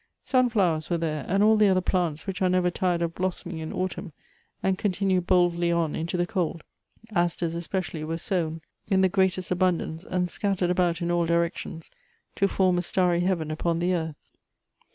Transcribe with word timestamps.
Sun 0.23 0.49
flowers 0.49 0.89
were 0.89 0.97
there, 0.97 1.25
and 1.27 1.43
all 1.43 1.55
the 1.55 1.67
other 1.67 1.79
plants 1.79 2.25
which 2.25 2.41
are 2.41 2.49
never 2.49 2.71
tired 2.71 3.03
of 3.03 3.13
blossom 3.13 3.51
ing 3.51 3.57
in 3.59 3.71
autumn, 3.71 4.13
and 4.63 4.75
continue 4.75 5.21
boldly 5.21 5.71
on 5.71 5.95
into 5.95 6.17
the 6.17 6.25
cold:. 6.25 6.63
asters 7.13 7.53
especially 7.53 8.03
were 8.03 8.17
sown 8.17 8.61
in 8.89 9.01
the 9.01 9.09
greatest 9.09 9.51
abundance, 9.51 10.03
and 10.03 10.31
scattered 10.31 10.71
about 10.71 11.03
in 11.03 11.11
all 11.11 11.27
directions, 11.27 11.91
to 12.33 12.47
form 12.47 12.79
a 12.79 12.81
starry 12.81 13.19
heaven 13.19 13.51
upon 13.51 13.77
the 13.77 13.93
earth. 13.93 14.31